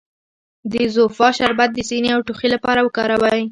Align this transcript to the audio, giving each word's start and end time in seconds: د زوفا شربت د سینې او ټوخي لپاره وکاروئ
د 0.71 0.73
زوفا 0.95 1.27
شربت 1.37 1.69
د 1.73 1.79
سینې 1.89 2.09
او 2.15 2.21
ټوخي 2.27 2.49
لپاره 2.55 2.79
وکاروئ 2.83 3.43